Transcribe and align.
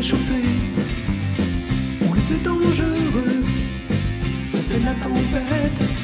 est 0.00 0.02
réchauffé, 0.02 0.42
où 2.02 2.14
les 2.14 2.36
étangs 2.36 2.54
dangereux 2.54 3.42
se 4.50 4.56
fait 4.56 4.78
la 4.78 4.94
tempête. 4.94 5.99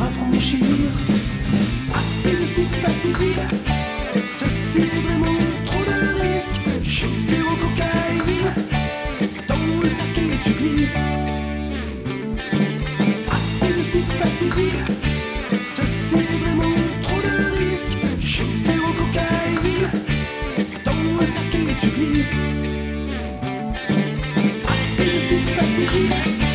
affranchir. 0.00 0.58
Assez 1.92 2.30
de 2.30 2.46
fous 2.54 2.68
plastique 2.80 3.16
ceci 4.38 4.80
est 4.86 5.02
vraiment 5.02 5.38
trop 5.66 5.84
de 5.84 5.98
risque. 6.20 6.58
Jeter 6.84 7.42
au 7.42 7.56
cocaïne, 7.56 8.50
dans 9.48 9.64
le 9.82 9.88
sac 9.88 10.16
et 10.16 10.38
tu 10.44 10.52
glisses. 10.60 11.06
Assez 13.36 13.72
de 13.78 13.82
fous 13.90 14.06
plastique 14.18 14.72
ceci 15.76 16.18
est 16.32 16.38
vraiment 16.44 16.76
trop 17.02 17.20
de 17.20 17.34
risque. 17.58 17.94
Jeter 18.20 18.78
au 18.78 18.92
cocaïne, 18.92 19.90
dans 20.84 21.02
le 21.18 21.26
sac 21.34 21.54
et 21.54 21.74
tu 21.80 21.88
glisses. 21.88 22.44
Assez 24.64 25.04
de 25.04 25.18
fous 25.28 25.44
plastique 25.54 26.51